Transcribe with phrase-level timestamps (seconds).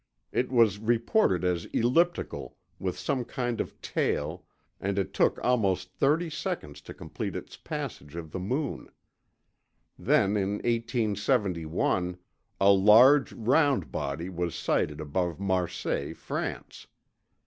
[0.31, 4.47] It was reported as elliptical, with some kind of tail,
[4.79, 8.89] and it took almost thirty seconds to complete its passage of the moon.
[9.99, 12.17] Then in 1871,
[12.59, 16.87] a large, round body was sighted above Marseilles, France.